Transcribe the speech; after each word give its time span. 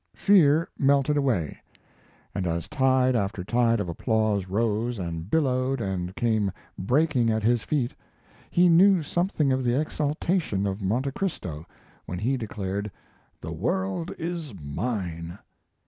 Fear 0.15 0.67
melted 0.79 1.15
away, 1.15 1.59
and 2.33 2.47
as 2.47 2.67
tide 2.67 3.15
after 3.15 3.43
tide 3.43 3.79
of 3.79 3.87
applause 3.87 4.47
rose 4.47 4.97
and 4.97 5.29
billowed 5.29 5.79
and 5.79 6.15
came 6.15 6.51
breaking 6.75 7.29
at 7.29 7.43
his 7.43 7.61
feet, 7.63 7.93
he 8.49 8.67
knew 8.67 9.03
something 9.03 9.51
of 9.51 9.63
the 9.63 9.79
exaltation 9.79 10.65
of 10.65 10.81
Monte 10.81 11.11
Cristo 11.11 11.67
when 12.07 12.17
he 12.17 12.35
declared 12.35 12.89
"The 13.41 13.51
world 13.51 14.11
is 14.17 14.55
mine!" 14.59 15.37